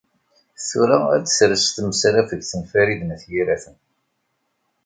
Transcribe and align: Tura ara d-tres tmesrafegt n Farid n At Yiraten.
Tura 0.67 0.97
ara 1.13 1.23
d-tres 1.25 1.65
tmesrafegt 1.75 2.51
n 2.59 2.63
Farid 2.71 3.01
n 3.03 3.13
At 3.15 3.23
Yiraten. 3.31 3.77